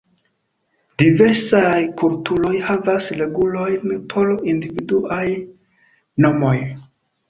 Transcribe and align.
Diversaj 1.01 1.83
kulturoj 2.01 2.55
havas 2.71 3.13
regulojn 3.21 3.97
por 4.17 4.35
individuaj 4.57 5.25
nomoj. 6.27 6.57